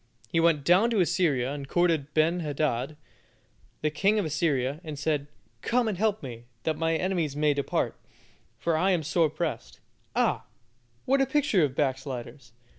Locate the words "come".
5.61-5.87